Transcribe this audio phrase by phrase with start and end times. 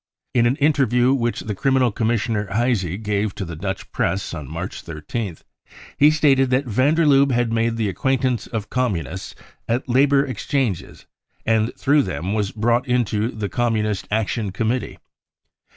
[0.33, 4.49] In an inter view which the Criminal Commissioner Heisy gave to the Dutch Press on
[4.49, 5.43] March 13th,
[5.95, 9.35] he stated that van der Lubbe had mad© the acquaintance of Communists
[9.67, 11.05] at labour ex changes
[11.45, 14.97] and through them was brought into the Com munist" Action Committee."